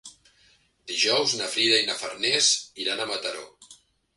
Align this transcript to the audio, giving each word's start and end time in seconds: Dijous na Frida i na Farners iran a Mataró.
Dijous 0.91 1.35
na 1.41 1.49
Frida 1.57 1.79
i 1.83 1.87
na 1.91 1.99
Farners 2.01 2.49
iran 2.87 3.05
a 3.05 3.09
Mataró. 3.13 3.47